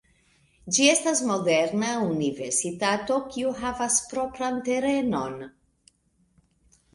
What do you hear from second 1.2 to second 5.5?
moderna universitato kaj havas propran terenon.